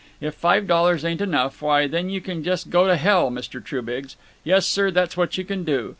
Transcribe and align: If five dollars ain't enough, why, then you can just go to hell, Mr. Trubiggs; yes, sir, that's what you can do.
If 0.19 0.33
five 0.33 0.65
dollars 0.65 1.05
ain't 1.05 1.21
enough, 1.21 1.61
why, 1.61 1.85
then 1.85 2.09
you 2.09 2.21
can 2.21 2.43
just 2.43 2.71
go 2.71 2.87
to 2.87 2.95
hell, 2.97 3.29
Mr. 3.29 3.63
Trubiggs; 3.63 4.15
yes, 4.43 4.65
sir, 4.65 4.89
that's 4.89 5.15
what 5.15 5.37
you 5.37 5.43
can 5.45 5.63
do. 5.63 5.89